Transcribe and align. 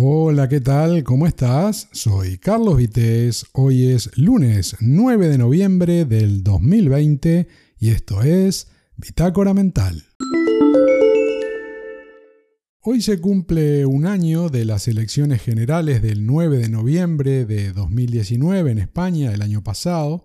Hola, 0.00 0.48
¿qué 0.48 0.60
tal? 0.60 1.02
¿Cómo 1.02 1.26
estás? 1.26 1.88
Soy 1.90 2.38
Carlos 2.38 2.76
Vitéz. 2.76 3.46
Hoy 3.52 3.86
es 3.86 4.16
lunes 4.16 4.76
9 4.78 5.26
de 5.26 5.38
noviembre 5.38 6.04
del 6.04 6.44
2020 6.44 7.48
y 7.80 7.88
esto 7.90 8.22
es 8.22 8.68
Bitácora 8.96 9.54
Mental. 9.54 10.04
Hoy 12.80 13.02
se 13.02 13.20
cumple 13.20 13.86
un 13.86 14.06
año 14.06 14.50
de 14.50 14.64
las 14.64 14.86
elecciones 14.86 15.42
generales 15.42 16.00
del 16.00 16.26
9 16.26 16.58
de 16.58 16.68
noviembre 16.68 17.44
de 17.44 17.72
2019 17.72 18.70
en 18.70 18.78
España, 18.78 19.34
el 19.34 19.42
año 19.42 19.64
pasado, 19.64 20.24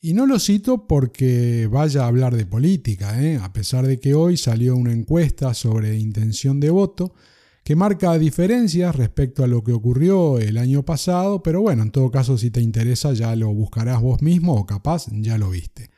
y 0.00 0.14
no 0.14 0.26
lo 0.26 0.38
cito 0.38 0.86
porque 0.86 1.68
vaya 1.68 2.04
a 2.04 2.06
hablar 2.06 2.36
de 2.36 2.46
política, 2.46 3.20
¿eh? 3.20 3.40
a 3.42 3.52
pesar 3.52 3.84
de 3.84 3.98
que 3.98 4.14
hoy 4.14 4.36
salió 4.36 4.76
una 4.76 4.92
encuesta 4.92 5.54
sobre 5.54 5.98
intención 5.98 6.60
de 6.60 6.70
voto, 6.70 7.16
que 7.64 7.76
marca 7.76 8.18
diferencias 8.18 8.96
respecto 8.96 9.44
a 9.44 9.46
lo 9.46 9.62
que 9.62 9.72
ocurrió 9.72 10.38
el 10.38 10.58
año 10.58 10.84
pasado, 10.84 11.42
pero 11.42 11.60
bueno, 11.60 11.82
en 11.82 11.90
todo 11.90 12.10
caso 12.10 12.36
si 12.36 12.50
te 12.50 12.60
interesa 12.60 13.12
ya 13.12 13.36
lo 13.36 13.52
buscarás 13.54 14.00
vos 14.00 14.20
mismo 14.22 14.54
o 14.54 14.66
capaz 14.66 15.06
ya 15.12 15.38
lo 15.38 15.50
viste. 15.50 15.90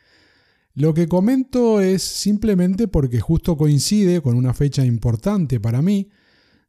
Lo 0.75 0.93
que 0.93 1.09
comento 1.09 1.81
es 1.81 2.03
simplemente 2.03 2.89
porque 2.89 3.21
justo 3.21 3.57
coincide 3.57 4.21
con 4.21 4.35
una 4.37 4.53
fecha 4.53 4.85
importante 4.85 5.61
para 5.61 5.81
mí, 5.81 6.11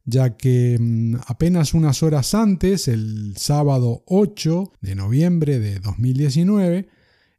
ya 0.04 0.36
que 0.36 0.78
mm, 0.80 1.16
apenas 1.26 1.74
unas 1.74 2.02
horas 2.02 2.34
antes, 2.34 2.88
el 2.88 3.36
sábado 3.36 4.04
8 4.06 4.72
de 4.80 4.94
noviembre 4.94 5.58
de 5.58 5.80
2019, 5.80 6.88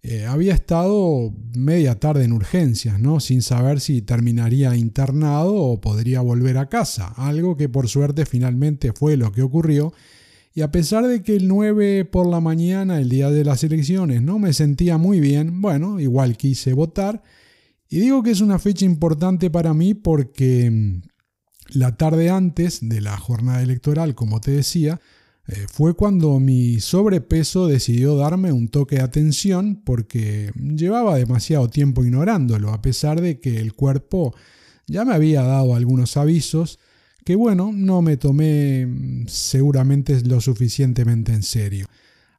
eh, 0.04 0.26
había 0.26 0.54
estado 0.54 1.34
media 1.56 2.00
tarde 2.00 2.24
en 2.24 2.32
urgencias, 2.32 3.00
¿no? 3.00 3.20
sin 3.20 3.42
saber 3.42 3.80
si 3.80 4.02
terminaría 4.02 4.76
internado 4.76 5.56
o 5.56 5.82
podría 5.82 6.22
volver 6.22 6.58
a 6.58 6.70
casa, 6.70 7.08
algo 7.18 7.58
que 7.58 7.68
por 7.68 7.90
suerte 7.90 8.26
finalmente 8.26 8.94
fue 8.94 9.18
lo 9.18 9.32
que 9.32 9.42
ocurrió. 9.42 9.94
Y 10.54 10.62
a 10.62 10.72
pesar 10.72 11.06
de 11.06 11.22
que 11.22 11.36
el 11.36 11.48
9 11.48 12.06
por 12.06 12.28
la 12.28 12.40
mañana, 12.40 13.00
el 13.00 13.10
día 13.10 13.30
de 13.30 13.44
las 13.44 13.64
elecciones, 13.64 14.22
no 14.22 14.40
me 14.40 14.54
sentía 14.54 14.98
muy 14.98 15.20
bien, 15.20 15.62
bueno, 15.62 16.00
igual 16.00 16.38
quise 16.38 16.74
votar. 16.74 17.22
Y 17.90 18.00
digo 18.00 18.24
que 18.24 18.32
es 18.32 18.42
una 18.42 18.60
fecha 18.60 18.86
importante 18.86 19.50
para 19.50 19.74
mí 19.74 19.94
porque 19.94 20.70
mm, 20.72 21.02
la 21.78 21.96
tarde 21.96 22.30
antes 22.30 22.80
de 22.82 23.02
la 23.02 23.18
jornada 23.18 23.62
electoral, 23.62 24.16
como 24.16 24.42
te 24.42 24.52
decía, 24.52 25.00
eh, 25.48 25.66
fue 25.72 25.94
cuando 25.94 26.40
mi 26.40 26.80
sobrepeso 26.80 27.68
decidió 27.68 28.18
darme 28.18 28.52
un 28.52 28.68
toque 28.68 28.98
de 28.98 29.04
atención 29.04 29.82
porque 29.84 30.52
llevaba 30.56 31.18
demasiado 31.18 31.70
tiempo 31.70 32.04
ignorándolo, 32.04 32.74
a 32.74 32.82
pesar 32.82 33.22
de 33.22 33.40
que 33.40 33.60
el 33.60 33.74
cuerpo 33.74 34.36
ya 34.88 35.06
me 35.06 35.14
había 35.14 35.44
dado 35.44 35.76
algunos 35.76 36.18
avisos 36.18 36.80
que 37.28 37.36
bueno, 37.36 37.74
no 37.74 38.02
me 38.02 38.16
tomé 38.16 38.86
mm, 38.86 39.28
seguramente 39.28 40.22
lo 40.22 40.40
suficientemente 40.40 41.34
en 41.34 41.44
serio. 41.44 41.88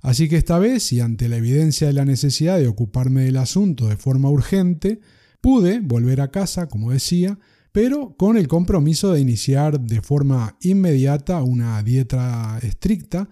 Así 0.00 0.30
que 0.30 0.36
esta 0.36 0.58
vez, 0.58 0.94
y 0.94 1.00
ante 1.00 1.28
la 1.28 1.36
evidencia 1.36 1.88
de 1.88 1.92
la 1.92 2.06
necesidad 2.06 2.58
de 2.58 2.68
ocuparme 2.68 3.24
del 3.24 3.36
asunto 3.36 3.88
de 3.88 3.98
forma 3.98 4.30
urgente, 4.30 5.00
pude 5.42 5.80
volver 5.80 6.22
a 6.22 6.30
casa, 6.30 6.68
como 6.68 6.92
decía, 6.92 7.38
pero 7.72 8.16
con 8.16 8.36
el 8.36 8.48
compromiso 8.48 9.12
de 9.12 9.20
iniciar 9.20 9.80
de 9.80 10.00
forma 10.00 10.56
inmediata 10.60 11.42
una 11.42 11.82
dieta 11.82 12.58
estricta, 12.62 13.28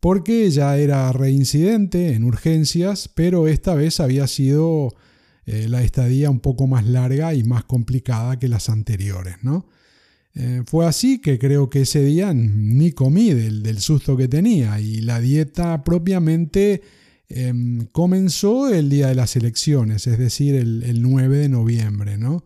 porque 0.00 0.50
ya 0.50 0.76
era 0.76 1.10
reincidente 1.12 2.14
en 2.14 2.24
urgencias, 2.24 3.08
pero 3.12 3.48
esta 3.48 3.74
vez 3.74 4.00
había 4.00 4.26
sido 4.26 4.94
eh, 5.46 5.66
la 5.68 5.82
estadía 5.82 6.30
un 6.30 6.40
poco 6.40 6.66
más 6.66 6.86
larga 6.86 7.34
y 7.34 7.42
más 7.42 7.64
complicada 7.64 8.38
que 8.38 8.48
las 8.48 8.68
anteriores, 8.68 9.36
¿no? 9.42 9.66
Eh, 10.34 10.62
fue 10.66 10.86
así 10.86 11.20
que 11.20 11.38
creo 11.38 11.68
que 11.68 11.80
ese 11.80 12.04
día 12.04 12.32
ni 12.32 12.92
comí 12.92 13.32
del, 13.32 13.80
susto 13.80 14.16
que 14.16 14.28
tenía 14.28 14.78
y 14.78 15.00
la 15.00 15.20
dieta 15.20 15.82
propiamente 15.82 16.82
em, 17.28 17.86
comenzó 17.86 18.72
el 18.72 18.88
día 18.88 19.08
de 19.08 19.16
las 19.16 19.34
elecciones, 19.34 20.06
es 20.06 20.18
decir, 20.18 20.54
el, 20.54 20.84
el 20.84 21.02
9 21.02 21.38
de 21.38 21.48
noviembre, 21.48 22.18
¿no? 22.18 22.44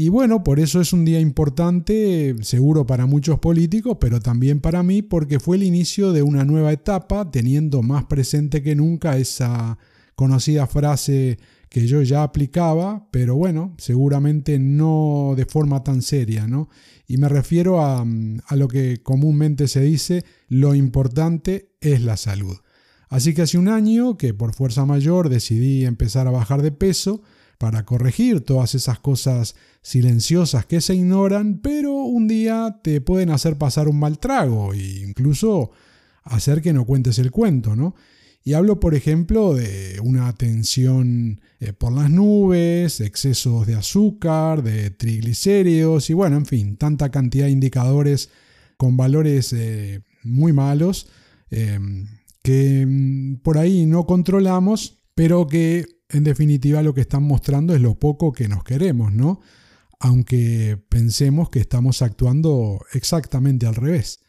Y 0.00 0.10
bueno, 0.10 0.44
por 0.44 0.60
eso 0.60 0.80
es 0.80 0.92
un 0.92 1.04
día 1.04 1.18
importante, 1.18 2.36
seguro 2.42 2.86
para 2.86 3.06
muchos 3.06 3.40
políticos, 3.40 3.96
pero 4.00 4.20
también 4.20 4.60
para 4.60 4.84
mí, 4.84 5.02
porque 5.02 5.40
fue 5.40 5.56
el 5.56 5.64
inicio 5.64 6.12
de 6.12 6.22
una 6.22 6.44
nueva 6.44 6.72
etapa, 6.72 7.32
teniendo 7.32 7.82
más 7.82 8.04
presente 8.04 8.62
que 8.62 8.76
nunca 8.76 9.16
esa 9.16 9.76
conocida 10.14 10.68
frase 10.68 11.40
que 11.68 11.88
yo 11.88 12.00
ya 12.02 12.22
aplicaba, 12.22 13.08
pero 13.10 13.34
bueno, 13.34 13.74
seguramente 13.76 14.60
no 14.60 15.34
de 15.36 15.46
forma 15.46 15.82
tan 15.82 16.00
seria, 16.00 16.46
¿no? 16.46 16.68
Y 17.08 17.16
me 17.16 17.28
refiero 17.28 17.80
a, 17.80 18.06
a 18.46 18.54
lo 18.54 18.68
que 18.68 19.02
comúnmente 19.02 19.66
se 19.66 19.80
dice, 19.80 20.24
lo 20.46 20.76
importante 20.76 21.72
es 21.80 22.02
la 22.02 22.16
salud. 22.16 22.56
Así 23.08 23.34
que 23.34 23.42
hace 23.42 23.58
un 23.58 23.66
año 23.66 24.16
que 24.16 24.32
por 24.32 24.54
fuerza 24.54 24.86
mayor 24.86 25.28
decidí 25.28 25.84
empezar 25.84 26.28
a 26.28 26.30
bajar 26.30 26.62
de 26.62 26.70
peso, 26.70 27.20
para 27.58 27.84
corregir 27.84 28.40
todas 28.40 28.74
esas 28.74 29.00
cosas 29.00 29.56
silenciosas 29.82 30.64
que 30.64 30.80
se 30.80 30.94
ignoran, 30.94 31.58
pero 31.58 31.92
un 31.92 32.28
día 32.28 32.80
te 32.82 33.00
pueden 33.00 33.30
hacer 33.30 33.58
pasar 33.58 33.88
un 33.88 33.98
mal 33.98 34.18
trago 34.18 34.72
e 34.72 35.00
incluso 35.00 35.72
hacer 36.22 36.62
que 36.62 36.72
no 36.72 36.84
cuentes 36.84 37.18
el 37.18 37.30
cuento, 37.30 37.74
¿no? 37.74 37.94
Y 38.44 38.54
hablo, 38.54 38.80
por 38.80 38.94
ejemplo, 38.94 39.54
de 39.54 40.00
una 40.02 40.32
tensión 40.32 41.40
eh, 41.60 41.72
por 41.72 41.92
las 41.92 42.08
nubes, 42.10 43.00
excesos 43.00 43.66
de 43.66 43.74
azúcar, 43.74 44.62
de 44.62 44.90
triglicéridos 44.90 46.08
y 46.08 46.14
bueno, 46.14 46.36
en 46.36 46.46
fin, 46.46 46.76
tanta 46.76 47.10
cantidad 47.10 47.46
de 47.46 47.50
indicadores 47.50 48.30
con 48.76 48.96
valores 48.96 49.52
eh, 49.52 50.00
muy 50.22 50.52
malos 50.52 51.08
eh, 51.50 51.78
que 52.42 52.86
mm, 52.86 53.36
por 53.42 53.58
ahí 53.58 53.84
no 53.84 54.06
controlamos, 54.06 55.02
pero 55.14 55.46
que 55.46 55.97
en 56.08 56.24
definitiva 56.24 56.82
lo 56.82 56.94
que 56.94 57.02
están 57.02 57.22
mostrando 57.22 57.74
es 57.74 57.80
lo 57.80 57.98
poco 57.98 58.32
que 58.32 58.48
nos 58.48 58.64
queremos, 58.64 59.12
¿no? 59.12 59.40
Aunque 60.00 60.78
pensemos 60.88 61.50
que 61.50 61.60
estamos 61.60 62.02
actuando 62.02 62.80
exactamente 62.92 63.66
al 63.66 63.74
revés. 63.74 64.20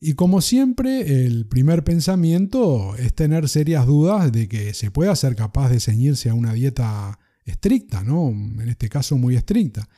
Y 0.00 0.12
como 0.14 0.40
siempre, 0.40 1.24
el 1.26 1.46
primer 1.46 1.82
pensamiento 1.82 2.94
es 2.96 3.14
tener 3.14 3.48
serias 3.48 3.86
dudas 3.86 4.30
de 4.30 4.48
que 4.48 4.74
se 4.74 4.92
pueda 4.92 5.16
ser 5.16 5.34
capaz 5.34 5.70
de 5.70 5.80
ceñirse 5.80 6.30
a 6.30 6.34
una 6.34 6.52
dieta 6.52 7.18
estricta, 7.44 8.04
¿no? 8.04 8.28
En 8.28 8.68
este 8.68 8.88
caso 8.88 9.16
muy 9.16 9.34
estricta, 9.34 9.88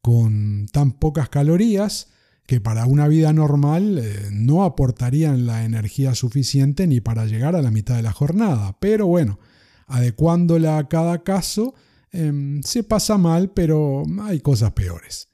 con 0.00 0.66
tan 0.72 0.92
pocas 0.92 1.28
calorías 1.28 2.08
que 2.46 2.60
para 2.60 2.86
una 2.86 3.06
vida 3.06 3.32
normal 3.32 3.98
eh, 3.98 4.28
no 4.32 4.64
aportarían 4.64 5.46
la 5.46 5.64
energía 5.64 6.16
suficiente 6.16 6.88
ni 6.88 7.00
para 7.00 7.26
llegar 7.26 7.54
a 7.54 7.62
la 7.62 7.70
mitad 7.70 7.94
de 7.94 8.02
la 8.02 8.12
jornada. 8.12 8.76
Pero 8.80 9.06
bueno, 9.06 9.38
adecuándola 9.90 10.78
a 10.78 10.88
cada 10.88 11.22
caso, 11.22 11.74
em, 12.12 12.62
se 12.62 12.82
pasa 12.82 13.18
mal, 13.18 13.50
pero 13.52 14.04
hay 14.22 14.40
cosas 14.40 14.72
peores. 14.72 15.28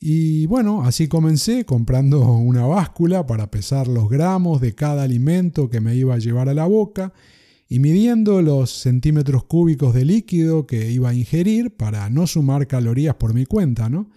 Y 0.00 0.46
bueno, 0.46 0.84
así 0.84 1.08
comencé 1.08 1.64
comprando 1.64 2.20
una 2.32 2.66
báscula 2.66 3.26
para 3.26 3.50
pesar 3.50 3.88
los 3.88 4.08
gramos 4.08 4.60
de 4.60 4.74
cada 4.74 5.02
alimento 5.02 5.68
que 5.68 5.80
me 5.80 5.94
iba 5.94 6.14
a 6.14 6.18
llevar 6.18 6.48
a 6.48 6.54
la 6.54 6.66
boca 6.66 7.12
y 7.68 7.80
midiendo 7.80 8.40
los 8.40 8.70
centímetros 8.70 9.44
cúbicos 9.44 9.94
de 9.94 10.04
líquido 10.04 10.66
que 10.66 10.90
iba 10.90 11.10
a 11.10 11.14
ingerir 11.14 11.76
para 11.76 12.08
no 12.08 12.26
sumar 12.26 12.66
calorías 12.66 13.16
por 13.16 13.34
mi 13.34 13.44
cuenta, 13.44 13.90
¿no? 13.90 14.10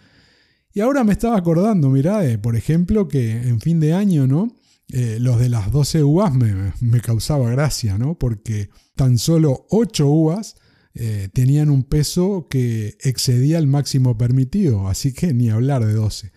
Y 0.73 0.79
ahora 0.79 1.03
me 1.03 1.11
estaba 1.11 1.35
acordando, 1.35 1.89
mirá, 1.89 2.21
por 2.41 2.55
ejemplo, 2.55 3.09
que 3.09 3.31
en 3.31 3.59
fin 3.59 3.81
de 3.81 3.93
año, 3.93 4.25
¿no? 4.25 4.55
Eh, 4.93 5.17
los 5.19 5.39
de 5.39 5.47
las 5.47 5.71
12 5.71 6.03
uvas 6.03 6.33
me, 6.33 7.01
causaba 7.01 7.49
gracia, 7.49 7.97
¿no? 7.97 8.17
Porque 8.19 8.69
tan 8.95 9.17
solo 9.17 9.65
8 9.69 10.05
uvas 10.07 10.55
eh, 10.93 11.29
tenían 11.33 11.69
un 11.69 11.83
peso 11.83 12.47
que 12.49 12.97
excedía 13.01 13.57
el 13.57 13.67
máximo 13.67 14.17
permitido, 14.17 14.89
así 14.89 15.13
que 15.13 15.33
ni 15.33 15.49
hablar 15.49 15.85
de 15.85 15.93
12. 15.93 16.31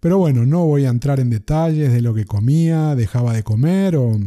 Pero 0.00 0.18
bueno, 0.18 0.44
no 0.44 0.66
voy 0.66 0.84
a 0.84 0.90
entrar 0.90 1.18
en 1.18 1.30
detalles 1.30 1.92
de 1.92 2.02
lo 2.02 2.12
que 2.12 2.26
comía, 2.26 2.94
dejaba 2.94 3.32
de 3.32 3.42
comer 3.42 3.96
o, 3.96 4.20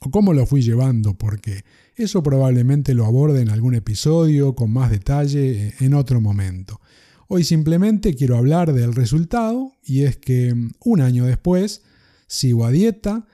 o 0.00 0.10
cómo 0.10 0.32
lo 0.32 0.46
fui 0.46 0.62
llevando, 0.62 1.18
porque 1.18 1.64
eso 1.96 2.22
probablemente 2.22 2.94
lo 2.94 3.04
aborde 3.04 3.42
en 3.42 3.50
algún 3.50 3.74
episodio 3.74 4.54
con 4.54 4.70
más 4.70 4.90
detalle 4.90 5.68
eh, 5.68 5.74
en 5.80 5.92
otro 5.92 6.20
momento. 6.20 6.80
Hoy 7.28 7.42
simplemente 7.42 8.14
quiero 8.14 8.36
hablar 8.36 8.72
del 8.72 8.94
resultado 8.94 9.72
y 9.82 10.04
es 10.04 10.16
que 10.16 10.54
un 10.84 11.00
año 11.00 11.26
después, 11.26 11.82
sigo 12.26 12.64
a 12.64 12.70
dieta 12.70 13.26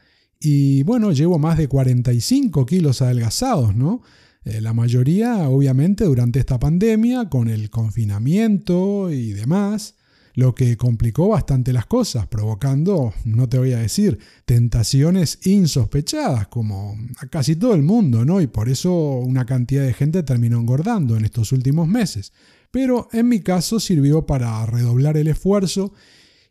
y 0.44 0.82
bueno, 0.82 1.12
llevo 1.12 1.38
más 1.38 1.56
de 1.56 1.68
45 1.68 2.66
kilos 2.66 3.00
adelgazados, 3.00 3.76
¿no? 3.76 4.02
Eh, 4.44 4.60
la 4.60 4.72
mayoría, 4.72 5.48
obviamente, 5.48 6.04
durante 6.04 6.40
esta 6.40 6.58
pandemia, 6.58 7.28
con 7.28 7.48
el 7.48 7.70
confinamiento 7.70 9.12
y 9.12 9.32
demás, 9.34 9.94
lo 10.34 10.54
que 10.54 10.76
complicó 10.76 11.28
bastante 11.28 11.72
las 11.72 11.86
cosas, 11.86 12.26
provocando, 12.26 13.14
no 13.24 13.48
te 13.48 13.58
voy 13.58 13.72
a 13.72 13.78
decir, 13.78 14.18
tentaciones 14.44 15.46
insospechadas, 15.46 16.48
como 16.48 16.96
a 17.18 17.26
casi 17.28 17.54
todo 17.54 17.74
el 17.74 17.82
mundo, 17.82 18.24
¿no? 18.24 18.40
Y 18.40 18.48
por 18.48 18.68
eso 18.68 18.92
una 18.92 19.44
cantidad 19.46 19.84
de 19.84 19.94
gente 19.94 20.24
terminó 20.24 20.58
engordando 20.58 21.16
en 21.16 21.24
estos 21.24 21.52
últimos 21.52 21.86
meses. 21.86 22.32
Pero 22.72 23.08
en 23.12 23.28
mi 23.28 23.40
caso 23.40 23.78
sirvió 23.78 24.26
para 24.26 24.64
redoblar 24.66 25.16
el 25.16 25.28
esfuerzo 25.28 25.92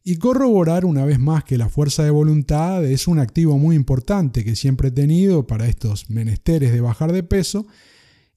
y 0.03 0.17
corroborar 0.17 0.85
una 0.85 1.05
vez 1.05 1.19
más 1.19 1.43
que 1.43 1.57
la 1.57 1.69
fuerza 1.69 2.03
de 2.03 2.09
voluntad 2.09 2.83
es 2.85 3.07
un 3.07 3.19
activo 3.19 3.57
muy 3.57 3.75
importante 3.75 4.43
que 4.43 4.55
siempre 4.55 4.89
he 4.89 4.91
tenido 4.91 5.45
para 5.45 5.67
estos 5.67 6.09
menesteres 6.09 6.71
de 6.71 6.81
bajar 6.81 7.11
de 7.11 7.23
peso 7.23 7.67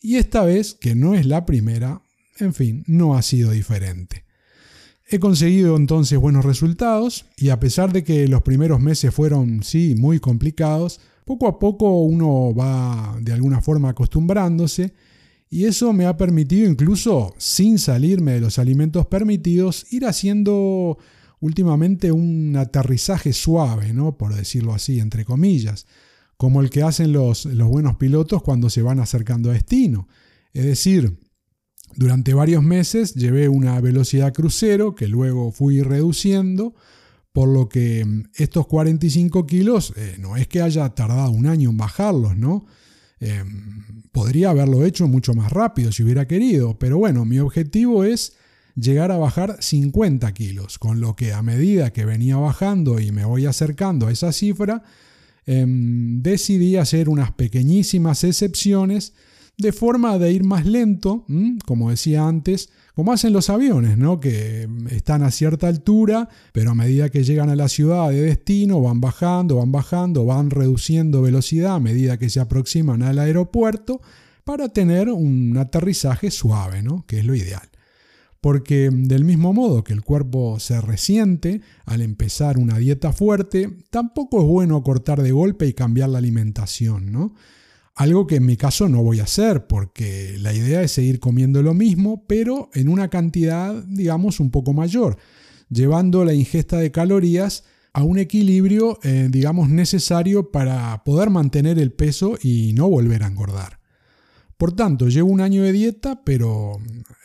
y 0.01 0.17
esta 0.17 0.45
vez, 0.45 0.75
que 0.75 0.95
no 0.95 1.15
es 1.15 1.25
la 1.25 1.47
primera, 1.47 2.03
en 2.39 2.53
fin, 2.53 2.85
no 2.87 3.17
ha 3.17 3.23
sido 3.23 3.53
diferente. 3.53 4.25
He 5.09 5.19
conseguido 5.19 5.77
entonces 5.77 6.19
buenos 6.19 6.45
resultados 6.45 7.25
y 7.39 7.49
a 7.49 7.59
pesar 7.59 7.93
de 7.93 8.05
que 8.05 8.29
los 8.29 8.43
primeros 8.43 8.81
meses 8.81 9.15
fueron, 9.15 9.63
sí, 9.63 9.95
muy 9.97 10.21
complicados, 10.21 11.01
poco 11.25 11.47
a 11.47 11.59
poco 11.59 12.03
uno 12.03 12.55
va 12.55 13.17
de 13.23 13.33
alguna 13.33 13.63
forma 13.63 13.91
acostumbrándose 13.91 14.93
y 15.49 15.65
eso 15.65 15.95
me 15.95 16.05
ha 16.05 16.19
permitido 16.19 16.69
incluso, 16.69 17.35
sin 17.39 17.79
salirme 17.79 18.33
de 18.33 18.41
los 18.41 18.59
alimentos 18.59 19.07
permitidos, 19.07 19.87
ir 19.91 20.05
haciendo 20.05 20.99
últimamente 21.45 22.11
un 22.11 22.57
aterrizaje 22.57 23.35
suave, 23.35 23.93
¿no? 23.93 24.17
por 24.17 24.35
decirlo 24.35 24.73
así, 24.73 24.99
entre 24.99 25.27
comillas, 25.27 25.87
como 26.39 26.63
el 26.63 26.71
que 26.71 26.83
hacen 26.83 27.13
los, 27.13 27.47
buenos 27.69 27.97
pilotos 27.97 28.43
cuando 28.43 28.71
se 28.71 28.81
van 28.81 28.99
acercando 28.99 29.51
a 29.51 29.53
destino. 29.53 30.09
Es 30.55 30.65
decir, 30.65 31.19
durante 31.97 32.33
varios 32.33 32.63
meses 32.63 33.15
llevé 33.15 33.51
una 33.51 33.79
velocidad 33.83 34.33
crucero 34.33 34.95
que 34.95 35.07
luego 35.07 35.53
fui 35.53 35.83
reduciendo, 35.83 36.75
por 37.31 37.51
lo 37.51 37.69
que 37.69 38.07
mm, 38.07 38.31
estos 38.37 38.67
45 38.67 39.45
kilos 39.45 39.93
eh, 39.97 40.17
no 40.19 40.37
es 40.37 40.49
que 40.49 40.63
haya 40.63 40.89
tardado 40.95 41.31
un 41.31 41.47
año 41.47 41.69
en 41.69 41.77
bajarlos, 41.77 42.39
¿no? 42.39 42.65
Em, 43.21 44.03
podría 44.13 44.49
haberlo 44.49 44.83
hecho 44.87 45.07
mucho 45.09 45.35
más 45.35 45.53
rápido 45.53 45.93
si 45.93 46.05
hubiera 46.05 46.27
querido, 46.27 46.79
pero 46.79 46.97
bueno, 46.97 47.27
mi 47.27 47.39
objetivo 47.39 48.05
es 48.05 48.35
llegar 48.77 49.13
a 49.13 49.17
bajar 49.17 49.57
50 49.61 50.33
kilos, 50.33 50.79
con 50.79 51.01
lo 51.01 51.15
que 51.17 51.33
a 51.33 51.43
medida 51.43 51.93
que 51.93 52.05
venía 52.05 52.37
bajando 52.37 53.01
y 53.01 53.13
me 53.13 53.25
voy 53.25 53.47
acercando 53.47 54.07
a 54.07 54.13
esa 54.13 54.33
cifra, 54.33 54.83
em, 55.47 56.23
decidí 56.23 56.77
hacer 56.77 57.09
unas 57.09 57.33
pequeñísimas 57.33 58.25
excepciones 58.25 59.13
de 59.57 59.73
forma 59.73 60.19
de 60.19 60.33
ir 60.33 60.43
más 60.43 60.67
lento, 60.67 61.25
como 61.65 61.91
decía 61.91 62.27
antes, 62.27 62.71
como 62.95 63.13
hacen 63.13 63.33
los 63.33 63.51
aviones, 63.51 63.99
¿no? 63.99 64.19
que 64.19 64.69
están 64.91 65.23
a 65.23 65.31
cierta 65.31 65.69
altura, 65.69 66.29
pero 66.53 66.73
a 66.73 66.75
medida 66.75 67.09
que 67.09 67.25
llegan 67.25 67.51
a 67.51 67.57
la 67.57 67.69
ciudad 67.69 68.11
de 68.11 68.21
destino 68.21 68.81
van 68.81 69.01
bajando, 69.01 69.57
van 69.57 69.71
bajando, 69.71 70.25
van 70.25 70.51
reduciendo 70.51 71.23
velocidad 71.23 71.77
a 71.77 71.81
medida 71.81 72.19
que 72.19 72.31
se 72.31 72.41
aproximan 72.41 73.03
al 73.03 73.19
aeropuerto 73.19 74.01
para 74.45 74.69
tener 74.69 75.09
un 75.09 75.57
aterrizaje 75.57 76.31
suave, 76.31 76.83
¿no? 76.83 77.05
que 77.07 77.21
es 77.21 77.25
lo 77.25 77.35
ideal. 77.35 77.69
Porque 78.45 78.91
del 78.93 79.25
mismo 79.25 79.55
modo 79.55 79.85
que 79.85 79.95
el 79.95 80.03
cuerpo 80.03 80.61
se 80.61 80.79
resiente 80.79 81.63
al 81.87 82.03
empezar 82.03 82.59
una 82.59 82.77
dieta 82.77 83.11
fuerte, 83.11 83.75
tampoco 83.89 84.43
es 84.43 84.47
bueno 84.47 84.83
cortar 84.83 85.23
de 85.23 85.33
golpe 85.33 85.67
y 85.67 85.73
cambiar 85.73 86.11
la 86.11 86.19
alimentación, 86.19 87.11
¿no? 87.11 87.35
Algo 87.95 88.27
que 88.27 88.37
en 88.37 88.45
mi 88.45 88.59
caso 88.59 88.87
no 88.91 89.03
voy 89.03 89.21
a 89.21 89.23
hacer 89.23 89.67
porque 89.67 90.37
la 90.39 90.53
idea 90.53 90.83
es 90.83 90.93
seguir 90.93 91.21
comiendo 91.21 91.63
lo 91.63 91.73
mismo, 91.73 92.27
pero 92.27 92.69
en 92.75 92.91
una 92.91 93.09
cantidad, 93.09 93.83
digamos, 93.85 94.41
un 94.41 94.51
poco 94.51 94.75
mayor, 94.75 95.17
llevando 95.71 96.23
la 96.27 96.35
ingesta 96.35 96.77
de 96.77 96.93
calorías 96.93 97.65
a 97.95 98.03
un 98.03 98.19
equilibrio, 98.19 98.99
eh, 99.05 99.29
digamos, 99.31 99.71
necesario 99.71 100.51
para 100.51 101.03
poder 101.03 101.31
mantener 101.31 101.79
el 101.79 101.93
peso 101.93 102.37
y 102.43 102.75
no 102.75 102.91
volver 102.91 103.23
a 103.23 103.29
engordar. 103.29 103.84
Por 104.57 104.73
tanto, 104.73 105.09
llevo 105.09 105.31
un 105.31 105.41
año 105.41 105.63
de 105.63 105.73
dieta, 105.73 106.23
pero 106.25 106.79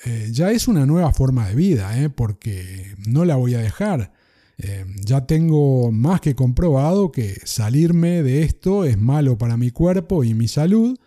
eh, 0.06 0.30
ya 0.32 0.52
es 0.52 0.68
una 0.68 0.86
nueva 0.86 1.14
forma 1.14 1.48
de 1.48 1.56
vida, 1.56 2.02
eh, 2.02 2.10
porque 2.10 2.96
no 3.08 3.26
la 3.26 3.36
voy 3.36 3.54
a 3.54 3.60
dejar. 3.60 4.12
Eh, 4.58 4.86
ya 5.06 5.26
tengo 5.26 5.92
más 5.92 6.20
que 6.20 6.36
comprobado 6.36 7.12
que 7.12 7.40
salirme 7.46 8.24
de 8.24 8.44
esto 8.44 8.84
es 8.84 8.98
malo 8.98 9.38
para 9.38 9.56
mi 9.56 9.72
cuerpo 9.72 10.26
y 10.26 10.34
mi 10.34 10.50
salud, 10.50 10.98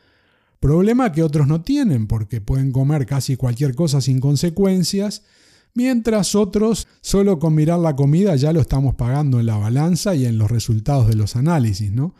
problema 0.59 1.13
que 1.13 1.23
otros 1.23 1.47
no 1.47 1.61
tienen 1.61 2.07
porque 2.07 2.41
pueden 2.41 2.73
comer 2.73 3.05
casi 3.05 3.37
cualquier 3.37 3.75
cosa 3.75 4.01
sin 4.01 4.21
consecuencias, 4.21 5.23
mientras 5.75 6.35
otros 6.35 6.89
solo 7.03 7.39
con 7.39 7.55
mirar 7.55 7.81
la 7.81 7.95
comida 7.95 8.37
ya 8.37 8.55
lo 8.55 8.61
estamos 8.61 8.95
pagando 8.95 9.39
en 9.39 9.47
la 9.47 9.59
balanza 9.59 10.15
y 10.15 10.25
en 10.25 10.39
los 10.39 10.51
resultados 10.51 11.09
de 11.09 11.17
los 11.17 11.37
análisis, 11.37 11.93
¿no? 11.93 12.15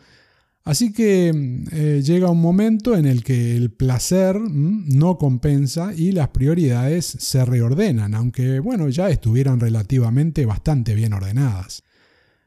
Así 0.63 0.93
que 0.93 1.33
mm, 1.33 1.67
eh, 1.71 2.01
llega 2.03 2.29
un 2.29 2.41
momento 2.41 2.95
en 2.95 3.05
el 3.05 3.23
que 3.23 3.55
el 3.55 3.71
placer 3.71 4.39
mm, 4.39 4.97
no 4.97 5.17
compensa 5.17 5.93
y 5.93 6.11
las 6.11 6.29
prioridades 6.29 7.05
se 7.05 7.43
reordenan, 7.45 8.15
aunque 8.15 8.59
bueno, 8.59 8.89
ya 8.89 9.09
estuvieran 9.09 9.59
relativamente 9.59 10.45
bastante 10.45 10.95
bien 10.95 11.13
ordenadas. 11.13 11.83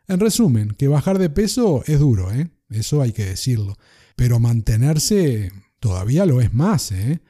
En 0.08 0.20
resumen, 0.20 0.74
que 0.78 0.88
bajar 0.88 1.18
de 1.18 1.30
peso 1.30 1.82
es 1.86 1.98
duro, 1.98 2.32
¿eh? 2.32 2.48
eso 2.70 3.02
hay 3.02 3.12
que 3.12 3.24
decirlo, 3.24 3.76
pero 4.14 4.38
mantenerse 4.38 5.50
todavía 5.80 6.26
lo 6.26 6.40
es 6.40 6.54
más. 6.54 6.92
¿eh? 6.92 7.20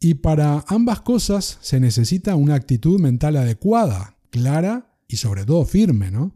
Y 0.00 0.14
para 0.14 0.64
ambas 0.68 1.02
cosas 1.02 1.58
se 1.60 1.78
necesita 1.78 2.34
una 2.34 2.54
actitud 2.54 2.98
mental 2.98 3.36
adecuada, 3.36 4.16
clara 4.30 4.96
y 5.06 5.16
sobre 5.16 5.44
todo 5.44 5.64
firme, 5.66 6.10
¿no? 6.10 6.34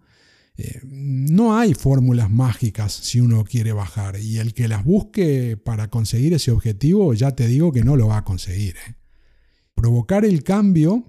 No 0.85 1.59
hay 1.59 1.75
fórmulas 1.75 2.31
mágicas 2.31 2.93
si 2.93 3.21
uno 3.21 3.45
quiere 3.45 3.73
bajar 3.73 4.21
y 4.21 4.39
el 4.39 4.55
que 4.55 4.69
las 4.69 4.85
busque 4.85 5.57
para 5.57 5.91
conseguir 5.91 6.33
ese 6.33 6.53
objetivo 6.53 7.13
ya 7.13 7.33
te 7.33 7.49
digo 7.49 7.73
que 7.73 7.83
no 7.83 7.97
lo 7.97 8.07
va 8.07 8.19
a 8.19 8.25
conseguir. 8.25 8.77
¿eh? 8.77 8.95
Provocar 9.75 10.25
el 10.25 10.45
cambio 10.45 11.05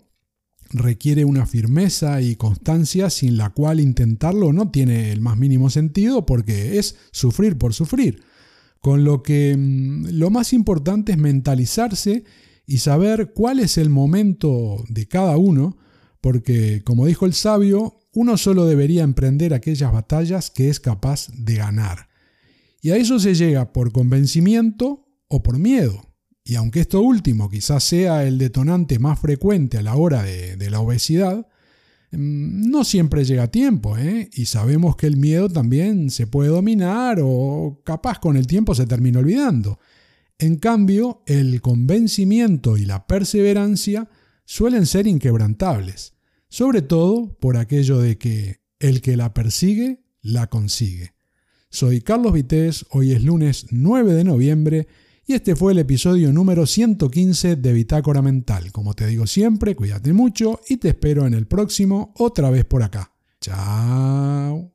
requiere 0.71 1.25
una 1.25 1.45
firmeza 1.45 2.21
y 2.21 2.35
constancia 2.35 3.11
sin 3.11 3.37
la 3.37 3.51
cual 3.51 3.79
intentarlo 3.79 4.51
no 4.51 4.71
tiene 4.71 5.11
el 5.11 5.21
más 5.21 5.37
mínimo 5.37 5.69
sentido 5.69 6.25
porque 6.25 6.79
es 6.79 6.95
sufrir 7.11 7.57
por 7.57 7.75
sufrir. 7.75 8.23
Con 8.81 9.03
lo 9.03 9.21
que 9.21 9.55
mm, 9.55 10.07
lo 10.09 10.31
más 10.31 10.53
importante 10.53 11.11
es 11.11 11.19
mentalizarse 11.19 12.23
y 12.65 12.79
saber 12.79 13.31
cuál 13.33 13.59
es 13.59 13.77
el 13.77 13.91
momento 13.91 14.83
de 14.89 15.07
cada 15.07 15.37
uno, 15.37 15.77
porque 16.25 16.81
como 16.83 17.05
dijo 17.05 17.27
el 17.27 17.35
sabio, 17.35 17.99
uno 18.11 18.35
solo 18.37 18.65
debería 18.65 19.03
emprender 19.03 19.53
aquellas 19.53 19.93
batallas 19.93 20.49
que 20.49 20.69
es 20.69 20.79
capaz 20.79 21.27
de 21.37 21.53
ganar. 21.53 22.07
Y 22.81 22.89
a 22.89 22.97
eso 22.97 23.19
se 23.19 23.35
llega 23.35 23.71
por 23.71 23.91
convencimiento 23.91 25.07
o 25.27 25.43
por 25.43 25.59
miedo. 25.59 26.15
Y 26.43 26.55
aunque 26.55 26.79
esto 26.79 26.99
último 26.99 27.47
quizás 27.47 27.83
sea 27.83 28.23
el 28.23 28.39
detonante 28.39 28.97
más 28.97 29.19
frecuente 29.19 29.77
a 29.77 29.83
la 29.83 29.97
hora 29.97 30.23
de, 30.23 30.69
la 30.71 30.79
obesidad, 30.79 31.45
mm, 32.11 32.71
no 32.71 32.83
siempre 32.85 33.23
llega 33.23 33.43
a 33.43 33.51
tiempo, 33.51 33.95
¿eh? 33.95 34.27
y 34.33 34.45
sabemos 34.45 34.95
que 34.95 35.05
el 35.05 35.17
miedo 35.17 35.47
también 35.47 36.09
se 36.09 36.25
puede 36.25 36.49
dominar 36.49 37.19
o 37.21 37.83
capaz 37.85 38.17
con 38.17 38.35
el 38.35 38.47
tiempo 38.47 38.73
se 38.73 38.87
termina 38.87 39.19
olvidando. 39.19 39.77
En 40.39 40.55
cambio, 40.55 41.21
el 41.27 41.61
convencimiento 41.61 42.77
y 42.77 42.85
la 42.85 43.05
perseverancia 43.05 44.09
suelen 44.43 44.87
ser 44.87 45.05
inquebrantables 45.05 46.14
sobre 46.55 46.81
todo 46.81 47.35
por 47.41 47.57
aquello 47.57 47.99
de 47.99 48.17
que 48.17 48.61
el 48.79 49.01
que 49.01 49.17
la 49.17 49.33
persigue, 49.33 50.05
la 50.21 50.47
consigue. 50.47 51.11
Soy 51.69 51.99
Carlos 51.99 52.31
Vitéz, 52.31 52.85
hoy 52.91 53.11
es 53.11 53.25
lunes 53.25 53.65
9 53.71 54.13
de 54.13 54.23
noviembre 54.23 54.87
y 55.27 55.33
este 55.33 55.57
fue 55.57 55.73
el 55.73 55.79
episodio 55.79 56.31
número 56.31 56.65
115 56.65 57.57
de 57.57 57.73
Bitácora 57.73 58.21
Mental. 58.21 58.71
Como 58.71 58.93
te 58.93 59.05
digo 59.05 59.27
siempre, 59.27 59.75
cuídate 59.75 60.13
mucho 60.13 60.61
y 60.69 60.77
te 60.77 60.87
espero 60.87 61.27
en 61.27 61.33
el 61.33 61.45
próximo 61.45 62.13
otra 62.15 62.49
vez 62.49 62.63
por 62.63 62.83
acá. 62.83 63.11
Chao. 63.41 64.71